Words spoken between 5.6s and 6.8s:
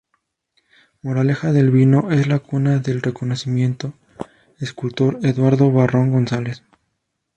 Barrón González.